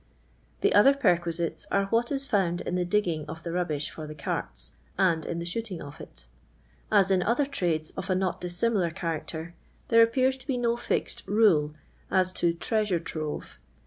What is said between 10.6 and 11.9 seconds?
fixed rule